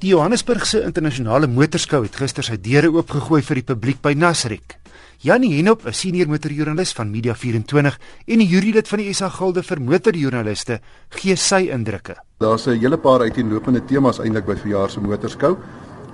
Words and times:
Die 0.00 0.14
Johannesburgse 0.14 0.78
internasionale 0.80 1.44
motorskou 1.44 1.98
het 2.06 2.14
gister 2.16 2.46
sy 2.46 2.54
deure 2.64 2.88
oopgegooi 2.94 3.42
vir 3.44 3.58
die 3.58 3.64
publiek 3.68 3.98
by 4.00 4.14
Nasrek. 4.16 4.78
Janie 5.20 5.50
Henop, 5.58 5.84
'n 5.84 5.92
senior 5.92 6.26
motorjoernalis 6.26 6.94
van 6.96 7.10
Media 7.10 7.34
24 7.34 7.98
en 8.26 8.38
'n 8.40 8.48
jurylid 8.48 8.88
van 8.88 8.98
die 8.98 9.12
SA 9.12 9.28
Gilde 9.28 9.62
vir 9.62 9.80
motorjoernaliste, 9.80 10.80
gee 11.10 11.36
sy 11.36 11.68
indrukke. 11.68 12.16
Daar's 12.38 12.66
'n 12.66 12.80
hele 12.80 12.96
paar 12.96 13.20
uiteenlopende 13.20 13.84
temas 13.84 14.20
eintlik 14.20 14.46
by 14.46 14.56
verjaar 14.56 14.90
se 14.90 15.00
motorskou. 15.00 15.58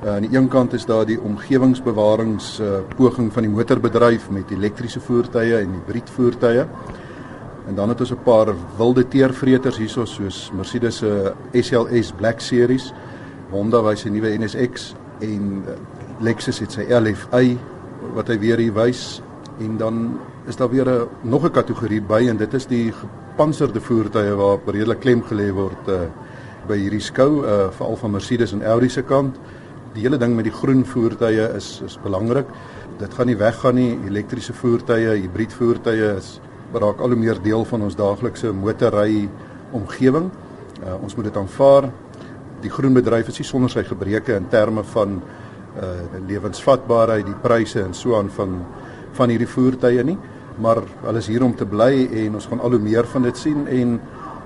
Uh, 0.02 0.14
aan 0.16 0.22
die 0.22 0.36
een 0.36 0.48
kant 0.48 0.72
is 0.72 0.84
daar 0.84 1.06
die 1.06 1.20
omgewingsbewarings 1.20 2.60
uh, 2.60 2.80
poging 2.96 3.32
van 3.32 3.42
die 3.42 3.52
motorbedryf 3.52 4.30
met 4.30 4.50
elektriese 4.50 5.00
voertuie 5.00 5.58
en 5.58 5.72
hibriedvoertuie. 5.72 6.66
En 7.68 7.74
dan 7.74 7.88
het 7.88 8.00
ons 8.00 8.10
'n 8.10 8.22
paar 8.24 8.52
wilde 8.76 9.08
teervreters 9.08 9.76
hierso 9.76 10.04
soos 10.04 10.50
Mercedes 10.52 10.96
se 10.96 11.32
SLS 11.52 12.12
Black 12.16 12.40
Series 12.40 12.92
Honda 13.50 13.82
wys 13.84 14.02
sy 14.02 14.10
nuwe 14.10 14.32
NSX 14.40 14.92
en 15.24 15.62
eh, 15.70 15.76
Lexus 16.24 16.58
het 16.64 16.74
sy 16.74 16.86
LFI 16.90 17.56
wat 18.16 18.30
hy 18.32 18.38
weer 18.42 18.58
hier 18.60 18.74
wys 18.76 19.20
en 19.62 19.76
dan 19.80 20.00
is 20.50 20.56
daar 20.56 20.70
weer 20.70 20.88
'n 20.88 21.08
nog 21.22 21.44
'n 21.44 21.50
kategorie 21.50 22.00
by 22.00 22.26
en 22.28 22.36
dit 22.36 22.54
is 22.54 22.66
die 22.66 22.92
gepantserde 22.92 23.80
voertuie 23.80 24.34
waar 24.34 24.58
redelik 24.66 25.00
klem 25.00 25.22
gelê 25.22 25.52
word 25.52 25.88
uh, 25.88 26.08
by 26.68 26.76
hierdie 26.76 27.00
skou 27.00 27.44
uh, 27.44 27.70
veral 27.70 27.96
van 27.96 28.10
Mercedes 28.10 28.52
en 28.52 28.62
Audi 28.62 28.88
se 28.88 29.02
kant. 29.02 29.36
Die 29.94 30.02
hele 30.02 30.18
ding 30.18 30.34
met 30.34 30.44
die 30.44 30.52
groen 30.52 30.84
voertuie 30.84 31.54
is 31.56 31.82
is 31.84 31.98
belangrik. 32.02 32.46
Dit 32.98 33.14
gaan 33.14 33.26
nie 33.26 33.36
weggaan 33.36 33.74
nie. 33.74 33.98
Elektriese 34.06 34.52
voertuie, 34.52 35.20
hibriedvoertuie 35.20 36.16
is 36.16 36.40
raak 36.72 37.00
al 37.00 37.08
hoe 37.08 37.16
meer 37.16 37.42
deel 37.42 37.64
van 37.64 37.82
ons 37.82 37.96
daaglikse 37.96 38.52
motorry 38.52 39.28
omgewing. 39.72 40.30
Uh, 40.86 41.02
ons 41.02 41.14
moet 41.14 41.24
dit 41.24 41.36
aanvaar 41.36 41.92
die 42.66 42.74
groen 42.74 42.96
bedryf 42.96 43.30
is 43.30 43.40
nie 43.40 43.48
sonder 43.48 43.72
sy 43.72 43.84
gebreke 43.86 44.36
in 44.36 44.48
terme 44.52 44.84
van 44.94 45.20
uh 45.76 46.20
lewensvatbaarheid, 46.26 47.26
die 47.28 47.40
pryse 47.42 47.82
en 47.84 47.92
so 47.94 48.16
aan 48.18 48.30
van 48.32 48.62
van 49.16 49.32
hierdie 49.32 49.48
voertuie 49.48 50.02
nie, 50.04 50.16
maar 50.60 50.82
hulle 51.04 51.20
is 51.22 51.28
hier 51.28 51.44
om 51.44 51.54
te 51.56 51.64
bly 51.68 52.06
en 52.24 52.34
ons 52.36 52.48
gaan 52.50 52.60
al 52.64 52.76
hoe 52.76 52.80
meer 52.80 53.08
van 53.12 53.24
dit 53.24 53.38
sien 53.38 53.66
en 53.72 53.94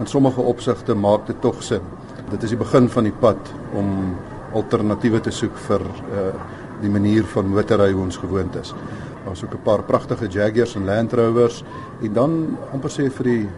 in 0.00 0.06
sommige 0.06 0.42
opsigte 0.42 0.94
maak 0.94 1.26
dit 1.26 1.40
tog 1.42 1.62
sin. 1.62 1.82
Dit 2.30 2.44
is 2.46 2.54
die 2.54 2.58
begin 2.58 2.86
van 2.88 3.06
die 3.06 3.14
pad 3.22 3.50
om 3.78 4.14
alternatiewe 4.54 5.20
te 5.26 5.34
soek 5.34 5.58
vir 5.68 5.86
uh 6.10 6.32
die 6.80 6.88
manier 6.88 7.26
van 7.28 7.50
motorry 7.52 7.90
hoe 7.92 8.06
ons 8.06 8.16
gewoond 8.16 8.54
is. 8.56 8.70
Daar's 9.24 9.42
ook 9.44 9.54
'n 9.54 9.62
paar 9.62 9.82
pragtige 9.82 10.26
Jaguars 10.26 10.74
en 10.76 10.84
Land 10.84 11.12
Rovers 11.12 11.64
en 12.02 12.12
dan 12.12 12.56
amper 12.72 12.90
sê 12.90 13.10
vir 13.10 13.24
die 13.24 13.48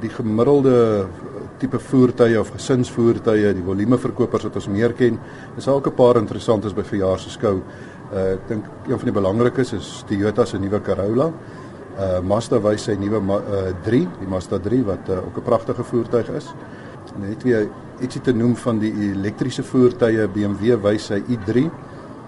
die 0.00 0.10
gemiddelde 0.10 1.06
tipe 1.58 1.78
voertuie 1.78 2.38
of 2.40 2.50
gesinsvoertuie, 2.54 3.54
die 3.54 3.64
volumeverkopers 3.64 4.44
wat 4.48 4.56
ons 4.56 4.68
meer 4.68 4.92
ken. 4.92 5.18
Dis 5.56 5.68
ook 5.68 5.86
'n 5.86 5.94
paar 5.94 6.16
interessantes 6.16 6.74
by 6.74 6.82
verjaar 6.82 7.18
se 7.18 7.30
skou. 7.30 7.62
Uh 8.12 8.32
ek 8.32 8.48
dink 8.48 8.64
een 8.88 8.98
van 8.98 9.04
die 9.04 9.20
belangrikes 9.20 9.72
is 9.72 10.04
Toyota 10.06 10.44
se 10.44 10.58
nuwe 10.58 10.80
Corolla. 10.80 11.32
Uh 11.98 12.20
Mazda 12.20 12.60
wys 12.60 12.84
sy 12.84 12.94
nuwe 12.94 13.20
uh 13.20 13.72
3, 13.84 14.08
die 14.20 14.28
Mazda 14.28 14.58
3 14.58 14.84
wat 14.84 15.08
uh, 15.08 15.16
ook 15.16 15.36
'n 15.36 15.42
pragtige 15.42 15.84
voertuig 15.84 16.28
is. 16.28 16.54
Net 17.16 17.42
weer 17.42 17.68
ietsie 18.00 18.20
te 18.20 18.32
noem 18.32 18.56
van 18.56 18.78
die 18.78 18.92
elektriese 18.92 19.62
voertuie, 19.62 20.28
BMW 20.28 20.76
wys 20.82 21.06
sy 21.06 21.22
i3 21.28 21.70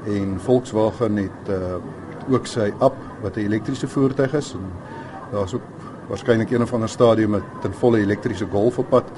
en 0.06 0.40
Volkswagen 0.40 1.16
het 1.16 1.48
uh 1.48 1.80
ook 2.28 2.46
sy 2.46 2.72
Up 2.80 2.96
wat 3.22 3.36
'n 3.36 3.40
elektriese 3.40 3.88
voertuig 3.88 4.34
is 4.34 4.52
en 4.52 4.64
daar's 5.32 5.54
ook 5.54 5.62
waarskynlik 6.08 6.50
een 6.50 6.62
of 6.62 6.72
ander 6.72 6.88
stadium 6.88 7.30
met 7.30 7.42
ten 7.62 7.74
volle 7.74 7.98
elektriese 7.98 8.46
golf 8.50 8.78
op 8.78 8.88
pad. 8.88 9.10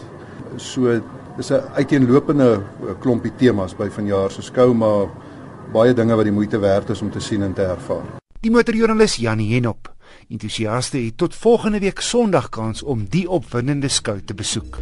So 0.56 1.00
dis 1.36 1.50
'n 1.50 1.62
uiteenlopende 1.74 2.62
eh, 2.80 2.94
klompie 3.00 3.32
temas 3.36 3.76
by 3.76 3.88
vanjaar 3.88 4.30
se 4.30 4.42
skou 4.42 4.74
maar 4.74 5.08
baie 5.72 5.94
dinge 5.94 6.14
wat 6.14 6.24
die 6.24 6.32
moeite 6.32 6.58
werd 6.58 6.90
is 6.90 7.02
om 7.02 7.10
te 7.10 7.20
sien 7.20 7.42
en 7.42 7.52
te 7.52 7.62
ervaar. 7.62 8.04
Die 8.40 8.50
motorjoernalis 8.50 9.16
Janie 9.16 9.54
Henop, 9.54 9.94
entoesiaste 10.28 10.98
het 10.98 11.16
tot 11.16 11.34
volgende 11.34 11.78
week 11.78 12.00
Sondag 12.00 12.48
kans 12.48 12.82
om 12.82 13.04
die 13.08 13.28
opwindende 13.30 13.88
skou 13.88 14.20
te 14.20 14.34
besoek. 14.34 14.78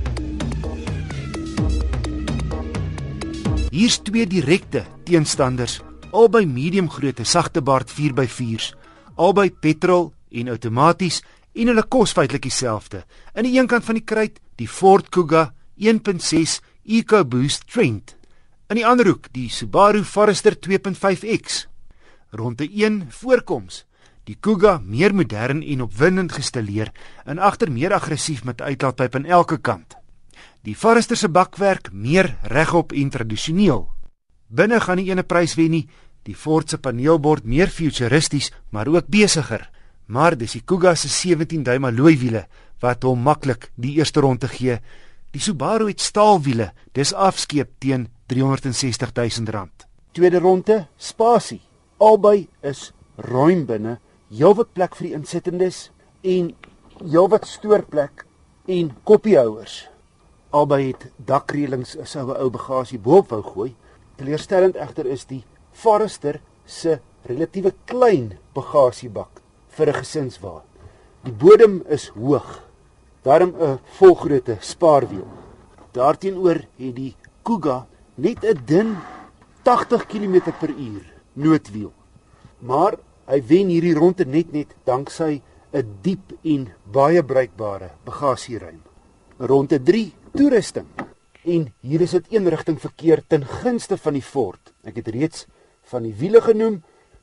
Hier's 3.70 3.98
twee 3.98 4.26
direkte 4.26 4.84
teenstanders, 5.04 5.80
albei 6.10 6.46
medium 6.46 6.90
grootte 6.90 7.24
sagte 7.24 7.62
baard 7.62 7.90
4x4s, 7.90 8.74
albei 9.14 9.50
petrol 9.50 10.12
en 10.30 10.48
outomaties 10.48 11.22
en 11.54 11.70
hulle 11.70 11.86
kos 11.88 12.12
feitelik 12.16 12.42
dieselfde. 12.48 13.04
Aan 13.34 13.46
die 13.46 13.56
een 13.58 13.70
kant 13.70 13.86
van 13.86 13.98
die 13.98 14.04
kruit, 14.04 14.40
die 14.58 14.68
Ford 14.68 15.08
Kuga 15.14 15.52
1.6 15.78 16.58
EcoBoost 16.84 17.68
Trend. 17.70 18.16
Aan 18.68 18.80
die 18.80 18.86
ander 18.86 19.06
hoek, 19.06 19.30
die 19.32 19.48
Subaru 19.50 20.04
Forester 20.04 20.56
2.5X. 20.56 21.64
Ronde 22.34 22.66
1 22.66 23.04
voorkoms. 23.10 23.84
Die 24.24 24.36
Kuga 24.40 24.78
meer 24.80 25.12
modern 25.14 25.60
en 25.62 25.84
opwindend 25.84 26.32
gestileer 26.32 26.90
en 27.24 27.38
agter 27.38 27.70
meer 27.70 27.92
aggressief 27.92 28.44
met 28.44 28.62
uitlaatpyp 28.64 29.14
aan 29.14 29.28
elke 29.28 29.58
kant. 29.60 29.98
Die 30.64 30.74
Forester 30.74 31.16
se 31.16 31.28
bakwerk 31.28 31.90
meer 31.92 32.38
regop 32.48 32.92
en 32.96 33.10
tradisioneel. 33.12 33.84
Binne 34.48 34.80
gaan 34.80 34.96
nie 34.96 35.10
ene 35.10 35.26
prys 35.28 35.58
wen 35.60 35.74
nie. 35.76 35.84
Die 36.24 36.34
Ford 36.34 36.70
se 36.70 36.78
paneelbord 36.80 37.44
meer 37.44 37.68
futuristies, 37.68 38.48
maar 38.72 38.88
ook 38.88 39.10
besigger. 39.12 39.68
Maar 40.06 40.36
dis 40.36 40.52
die 40.52 40.62
Kuga 40.64 40.94
se 40.94 41.08
17 41.08 41.62
duim 41.64 41.84
alloy 41.88 42.16
wiele 42.20 42.44
wat 42.82 43.04
hom 43.06 43.22
maklik 43.24 43.70
die 43.80 43.94
eerste 43.96 44.20
ronde 44.20 44.48
gee. 44.52 44.76
Die 45.32 45.40
Subaru 45.40 45.88
het 45.88 46.02
staalwiele, 46.04 46.72
dis 46.92 47.14
afskeep 47.14 47.70
teen 47.80 48.08
360 48.28 49.12
000 49.16 49.52
rand. 49.54 49.86
Tweede 50.12 50.38
ronde, 50.38 50.86
spasie. 50.96 51.62
Albei 51.98 52.48
is 52.62 52.92
ruim 53.16 53.64
binne, 53.66 53.98
heelwat 54.28 54.74
plek 54.74 54.96
vir 54.98 55.08
die 55.08 55.14
insittendes 55.16 55.88
en 56.22 56.52
heelwat 57.00 57.48
stoorplek 57.48 58.26
en 58.68 58.92
koppiehouers. 59.08 59.86
Albei 60.54 60.90
het 60.90 61.08
dakreëlings 61.16 61.96
as 62.02 62.14
ou 62.20 62.28
ou 62.34 62.50
bagasie 62.52 63.00
boop 63.00 63.32
wou 63.32 63.42
gooi. 63.42 63.70
Teleurstellend 64.20 64.76
egter 64.76 65.08
is 65.10 65.24
die 65.30 65.42
Forester 65.72 66.38
se 66.66 67.00
relatiewe 67.26 67.72
klein 67.88 68.34
bagasiebak 68.54 69.43
vir 69.76 69.88
'n 69.88 69.98
gesinswa. 70.02 70.62
Die 71.24 71.32
bodem 71.32 71.82
is 71.88 72.08
hoog. 72.08 72.62
Daarom 73.22 73.54
'n 73.56 73.78
volgrootte 73.98 74.56
spaarwiel. 74.60 75.26
Daarteenoor 75.92 76.58
het 76.76 76.94
die 76.96 77.16
Kuga 77.42 77.86
net 78.14 78.44
'n 78.44 78.60
dun 78.66 78.96
80 79.62 80.06
km/h 80.06 81.02
noodwiel. 81.32 81.92
Maar 82.58 82.98
hy 83.26 83.42
wen 83.46 83.68
hierdie 83.68 83.94
ronde 83.94 84.24
net 84.24 84.52
net 84.52 84.74
danksy 84.84 85.42
'n 85.72 85.98
diep 86.02 86.32
en 86.42 86.68
baie 86.92 87.22
bruikbare 87.24 87.90
bagasieruim. 88.04 88.82
Ronde 89.38 89.82
3 89.82 90.12
toerusting. 90.34 90.86
En 91.44 91.72
hier 91.80 92.00
is 92.00 92.10
dit 92.10 92.26
een 92.30 92.48
rigting 92.48 92.80
verkeer 92.80 93.22
ten 93.26 93.44
gunste 93.44 93.96
van 93.96 94.12
die 94.12 94.22
Ford. 94.22 94.72
Ek 94.84 94.96
het 94.96 95.08
reeds 95.08 95.46
van 95.82 96.02
die 96.02 96.14
wiele 96.14 96.40
genoem. 96.40 96.82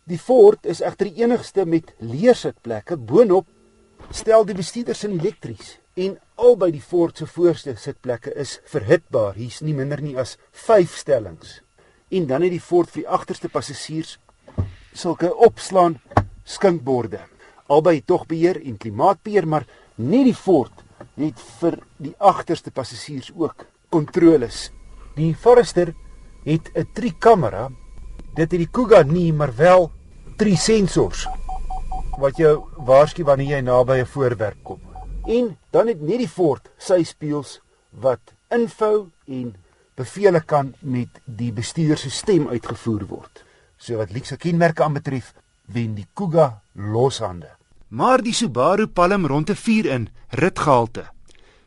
Die 0.09 0.17
Ford 0.17 0.65
is 0.65 0.79
egter 0.81 1.11
die 1.11 1.21
enigste 1.21 1.61
met 1.69 1.91
leersitplekke 2.01 2.97
boonop. 2.97 3.45
Stel 4.09 4.47
die 4.49 4.57
bestuurders 4.57 5.03
in 5.05 5.19
elektries 5.19 5.75
en 5.93 6.15
albei 6.41 6.71
die 6.73 6.81
Ford 6.81 7.19
se 7.19 7.27
voorste 7.29 7.75
sitplekke 7.77 8.33
is 8.33 8.55
verhitbaar. 8.71 9.35
Hier's 9.37 9.59
nie 9.61 9.75
minder 9.77 10.01
nie 10.01 10.15
as 10.17 10.37
5 10.65 10.95
stellings. 10.97 11.59
En 12.09 12.25
dan 12.27 12.41
het 12.41 12.55
die 12.55 12.63
Ford 12.63 12.89
vir 12.89 13.03
die 13.03 13.11
agterste 13.13 13.51
passasiers 13.51 14.17
sulke 14.93 15.29
opslaan 15.35 15.99
skinkborde. 16.43 17.21
Albei 17.69 18.01
tog 18.01 18.25
beheer 18.27 18.57
en 18.57 18.79
klimaatbeheer, 18.81 19.45
maar 19.45 19.67
nie 19.95 20.23
die 20.25 20.35
Ford 20.35 20.81
het 21.13 21.39
vir 21.61 21.77
die 22.01 22.15
agterste 22.17 22.71
passasiers 22.73 23.29
ook 23.35 23.67
kontroles. 23.93 24.71
Die 25.15 25.35
Forester 25.35 25.93
het 26.43 26.71
'n 26.73 26.89
3-kamera 26.95 27.69
dit 28.35 28.47
het 28.47 28.59
die 28.59 28.69
Kuga 28.71 29.03
nie, 29.03 29.31
maar 29.33 29.51
wel 29.55 29.89
drie 30.39 30.57
sensors 30.57 31.27
wat 32.21 32.37
jou 32.37 32.53
waarsku 32.85 33.23
wanneer 33.25 33.57
jy 33.57 33.61
naby 33.61 34.01
'n 34.01 34.05
voorwerp 34.05 34.57
kom. 34.63 34.79
En 35.25 35.57
dan 35.71 35.87
het 35.87 36.01
net 36.01 36.17
die 36.17 36.27
Ford 36.27 36.69
sy 36.77 37.03
spieëls 37.03 37.61
wat 37.89 38.33
info 38.49 39.09
en 39.27 39.55
bevele 39.95 40.41
kan 40.41 40.73
met 40.79 41.21
die 41.25 41.51
bestuurder 41.51 41.97
se 41.97 42.09
stem 42.09 42.47
uitgevoer 42.47 43.05
word. 43.07 43.43
So 43.77 43.97
wat 43.97 44.11
luukse 44.11 44.37
kenmerke 44.37 44.83
aanbetref, 44.83 45.33
wen 45.65 45.95
die 45.95 46.07
Kuga 46.13 46.61
loshande. 46.73 47.49
Maar 47.87 48.21
die 48.21 48.33
Subaru 48.33 48.87
Palm 48.87 49.25
ronde 49.25 49.55
4 49.55 49.85
in 49.85 50.09
ritgehalte. 50.29 51.05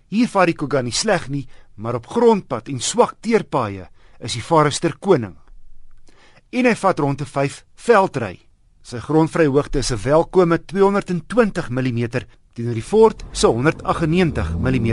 Hier 0.09 0.29
vaar 0.29 0.47
die 0.47 0.55
Kuga 0.55 0.81
nie 0.83 0.93
sleg 0.93 1.29
nie, 1.29 1.49
maar 1.75 1.95
op 1.95 2.07
grondpad 2.07 2.69
en 2.69 2.81
swak 2.81 3.17
teerpaaie 3.21 3.89
is 4.19 4.33
die 4.33 4.43
Forester 4.43 4.97
koning 4.99 5.37
en 6.55 6.69
hy 6.69 6.75
vat 6.79 7.01
rond 7.03 7.19
te 7.19 7.27
5 7.27 7.62
veldry. 7.87 8.39
Sy 8.85 9.01
grondvryhoogte 9.03 9.81
is 9.81 9.91
'n 9.91 9.99
welkome 10.05 10.59
220 10.59 11.71
mm 11.71 12.09
teenoor 12.55 12.75
die 12.75 12.83
Ford 12.83 13.25
se 13.33 13.47
198 13.47 14.55
mm. 14.59 14.91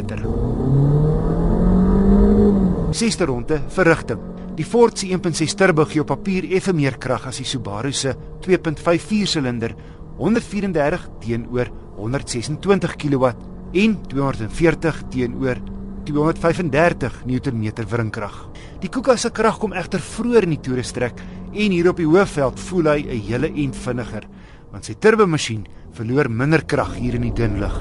Sesde 2.92 3.26
ronde 3.26 3.62
verrigting. 3.68 4.20
Die 4.56 4.66
Ford 4.66 4.98
se 4.98 5.08
1.6 5.08 5.56
turbo 5.56 5.86
gee 5.86 6.02
op 6.02 6.08
papier 6.08 6.44
effe 6.52 6.74
meer 6.74 6.98
krag 6.98 7.28
as 7.28 7.38
die 7.38 7.46
Subaru 7.46 7.92
se 7.92 8.16
2.54 8.42 9.26
silinder 9.26 9.76
134 10.18 11.10
teenoor 11.20 11.68
126 11.98 12.96
kW 12.96 13.26
en 13.74 14.02
240 14.08 15.04
teenoor 15.10 15.58
235 16.06 17.26
Nm 17.26 17.72
wringkrag. 17.88 18.51
Die 18.82 18.90
Kuga 18.90 19.14
se 19.14 19.30
krag 19.30 19.60
kom 19.62 19.76
egter 19.78 20.02
vroeër 20.02 20.48
in 20.48 20.56
die 20.56 20.64
toere 20.66 20.82
strek 20.82 21.20
en 21.52 21.74
hier 21.74 21.92
op 21.92 22.00
die 22.02 22.08
hoofveld 22.10 22.60
voel 22.66 22.88
hy 22.90 23.02
'n 23.04 23.22
hele 23.28 23.50
ent 23.54 23.76
vinniger, 23.76 24.26
want 24.72 24.86
sy 24.86 24.96
turbomasjien 24.96 25.68
verloor 25.94 26.30
minder 26.30 26.66
krag 26.66 26.96
hier 26.96 27.14
in 27.14 27.22
die 27.22 27.34
dun 27.34 27.60
lug. 27.60 27.78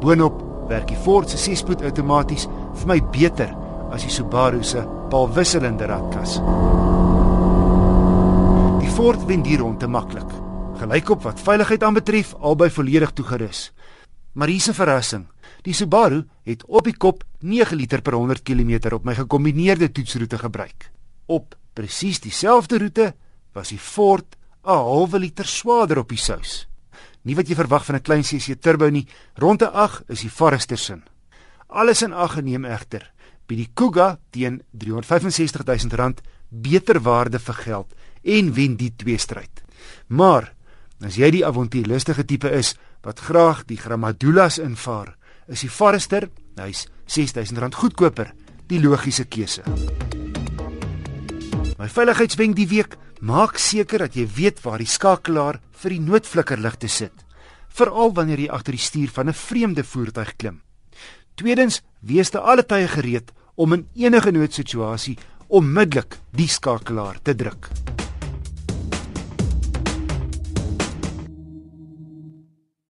Boonop 0.00 0.68
werk 0.68 0.88
die 0.88 1.00
Ford 1.04 1.30
se 1.30 1.38
6-spoed 1.38 1.82
outomaties 1.82 2.46
vir 2.74 2.86
my 2.86 3.00
beter 3.00 3.56
as 3.90 4.02
die 4.02 4.10
Subaru 4.10 4.62
se 4.62 4.84
paalwisselende 5.08 5.86
ratkas. 5.86 6.40
Die 8.80 8.92
Ford 8.96 9.26
wen 9.26 9.42
die 9.42 9.56
ronde 9.56 9.88
maklik. 9.88 10.28
Gelykop 10.76 11.22
wat 11.22 11.40
veiligheid 11.40 11.82
aanbetref, 11.82 12.34
albei 12.40 12.68
volledig 12.70 13.12
toegerus. 13.12 13.72
Maar 14.34 14.48
hier's 14.48 14.68
'n 14.68 14.74
verrassing. 14.74 15.26
Die 15.62 15.74
Subaru 15.74 16.24
het 16.44 16.64
op 16.66 16.84
die 16.84 16.96
kop 16.96 17.24
9 17.40 17.76
liter 17.76 18.02
per 18.02 18.14
100 18.14 18.42
km 18.42 18.94
op 18.94 19.04
my 19.04 19.14
gekombineerde 19.14 19.92
toetsroete 19.92 20.38
gebruik. 20.38 20.90
Op 21.26 21.56
presies 21.72 22.20
dieselfde 22.20 22.78
roete 22.78 23.14
was 23.52 23.68
die 23.68 23.78
Ford 23.78 24.36
'n 24.64 24.70
halwe 24.70 25.18
liter 25.18 25.46
swaarder 25.46 25.98
op 25.98 26.08
die 26.08 26.18
sous. 26.18 26.66
Nie 27.22 27.34
wat 27.34 27.48
jy 27.48 27.54
verwag 27.54 27.84
van 27.84 27.96
'n 27.96 28.02
klein 28.02 28.22
CC 28.22 28.54
turbo 28.60 28.88
nie. 28.90 29.06
Ronde 29.34 29.70
8 29.70 30.02
is 30.08 30.20
die 30.20 30.30
Forester 30.30 30.78
sin. 30.78 31.02
Alles 31.66 32.02
in 32.02 32.12
ag 32.12 32.32
geneem 32.32 32.64
egter, 32.64 33.12
by 33.46 33.54
die 33.54 33.70
Kuga 33.74 34.18
teen 34.30 34.62
R365 34.78 35.64
000 35.64 36.14
beter 36.48 37.00
waarde 37.00 37.38
vir 37.38 37.54
geld 37.54 37.94
en 38.22 38.52
wen 38.54 38.76
die 38.76 38.92
twee 38.96 39.18
stryd. 39.18 39.62
Maar 40.06 40.54
as 41.04 41.16
jy 41.16 41.30
die 41.30 41.44
avontuurlustige 41.46 42.24
tipe 42.24 42.50
is 42.50 42.74
wat 43.02 43.20
graag 43.20 43.64
die 43.66 43.76
Gramadulas 43.76 44.58
invaar, 44.58 45.16
is 45.48 45.62
die 45.62 45.70
Forester, 45.70 46.28
hy's 46.58 46.86
R6000 47.06 47.76
goedkoper, 47.78 48.32
die 48.66 48.80
logiese 48.82 49.26
keuse. 49.30 49.62
My 51.76 51.88
veiligheidswenk 51.92 52.56
die 52.56 52.68
week, 52.70 52.96
maak 53.20 53.60
seker 53.60 54.06
dat 54.06 54.16
jy 54.16 54.26
weet 54.36 54.62
waar 54.64 54.82
die 54.82 54.90
skakelaar 54.90 55.60
vir 55.82 55.94
die 55.94 56.02
noodflikkerligte 56.02 56.88
sit, 56.88 57.24
veral 57.68 58.14
wanneer 58.16 58.46
jy 58.46 58.52
agter 58.52 58.76
die 58.76 58.82
stuur 58.82 59.10
van 59.12 59.28
'n 59.28 59.34
vreemde 59.34 59.84
voertuig 59.84 60.36
klim. 60.36 60.62
Tweedens, 61.36 61.82
wees 62.00 62.30
te 62.30 62.40
alle 62.40 62.64
tye 62.64 62.88
gereed 62.88 63.32
om 63.54 63.72
in 63.72 63.86
enige 63.94 64.30
noodsituasie 64.32 65.18
onmiddellik 65.48 66.18
die 66.32 66.48
skakelaar 66.48 67.22
te 67.22 67.34
druk. 67.34 67.68